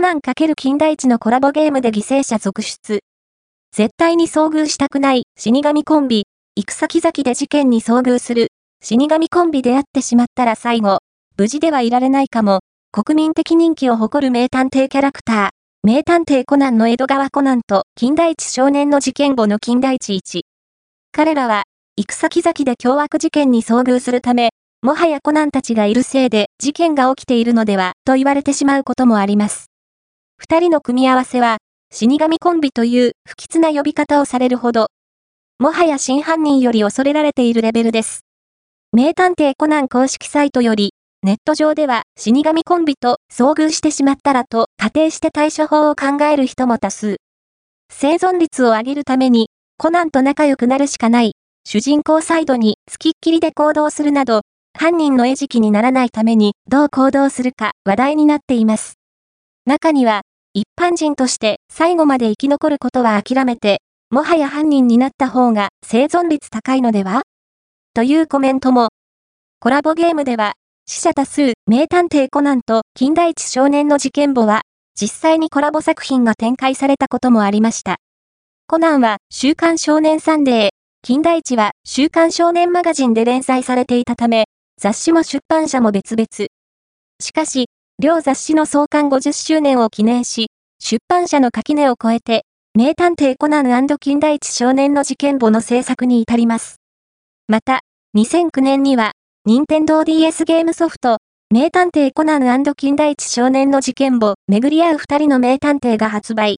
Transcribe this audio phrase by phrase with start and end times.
[0.00, 3.00] コナン×金田一のコラボゲームで犠牲者続出。
[3.70, 6.24] 絶対に遭遇したくない死神コンビ、
[6.56, 8.48] 行く先々で事件に遭遇する
[8.82, 11.00] 死神コンビであってしまったら最後、
[11.36, 12.60] 無事ではいられないかも、
[12.92, 20.46] 国民的人気を誇る名探偵キャラクター、名探偵コナンの江戸川コナンと金田一少年の事件簿の金田一一。
[21.12, 21.64] 彼らは、
[21.98, 24.48] 行く先々で凶悪事件に遭遇するため、
[24.80, 29.69] もはやコナンたちがいるせいで事件が起きているのでは、と言われてしまうこともあります。
[30.42, 31.58] 二人の組み合わせは、
[31.92, 34.88] 死神コンビという不吉な呼び方をされるほど、
[35.58, 38.20] もはや真犯人より恐れられているレベルです。
[38.90, 47.16] 名探偵コナン公式サイトより、ネット上では死神コンビと遭遇してしまったらと仮定して対処法を考える人も多数。
[47.92, 51.32] 生存率を上げるために、コナンと仲良くなるしかない、
[51.66, 54.40] 主人公サイドに付きっきりで行動するなど、
[54.72, 58.94] 犯人の餌食にならないためにどう行動するか話題になっています。
[59.66, 60.22] 中には、
[60.52, 67.22] 一般人として最後まで生き残ることは諦めて、もはや犯人になった方が生存率高いのでは？
[67.94, 68.88] というコメントも。
[69.60, 70.54] コラボゲームでは、
[70.86, 74.62] 死者多数、名探偵コナンと金田一少年の事件簿は、
[75.00, 77.98] 実際にコラボ作品が展開されたこともありました。
[78.66, 80.70] コナンは、週刊少年サンデー、
[81.02, 84.46] 金田一は、週刊少年マガジンで連載されていたため、
[84.80, 86.26] 雑誌も出版社も別々。
[87.20, 87.66] しかし、
[88.02, 90.46] 両雑誌の創刊50周年を記念し、
[90.78, 96.76] 出版社の垣根を越えて、名探偵コナン金田一少年の事件簿の制作に至ります。
[97.46, 97.80] また、
[98.16, 99.12] 2009年には、
[99.44, 101.18] 任天堂 DS ゲームソフト、
[101.50, 106.56] 名探偵コナン金田一少年の事件簿、巡り合う二人の名探偵が発売。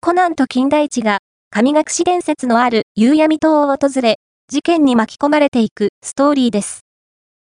[0.00, 1.18] コナンと金田一が、
[1.50, 4.16] 神隠し伝説のある夕闇島を訪れ、
[4.48, 6.83] 事件に巻き込まれていくストーリーです。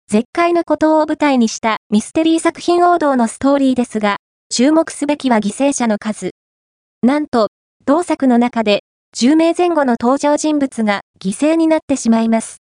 [0.09, 4.17] 絶海の孤島を舞台にしたミステリー作品王道のストーリーですが、
[4.49, 6.31] 注目すべきは犠牲者の数。
[7.03, 7.49] なんと、
[7.85, 8.79] 同作の中で、
[9.15, 12.57] 10名前後の登場人物が犠牲になってしまいます。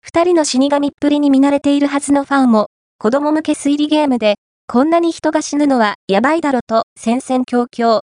[0.00, 2.66] 二人の死神っぷりに見慣れているはずのファンも、
[2.98, 4.34] 子供向け推理ゲームで、
[4.66, 8.00] こんなに人が死ぬのはやばいだろと戦々恐々。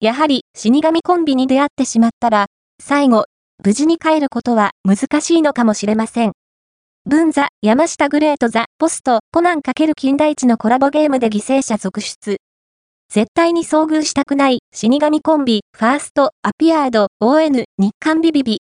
[0.00, 2.46] やはり死神コンビに出会ってしまったら、
[2.82, 3.26] 最後、
[3.64, 6.32] 無事に帰ることは難しいのかもしれません。
[7.06, 12.36] 文座、山下グレートザ、ポスト、コナン×金田一のコラボゲームで犠牲者続出。
[13.10, 18.58] 絶対に遭遇したくない死神コンビ、ファースト、アピアード、ON、日刊ビビビ、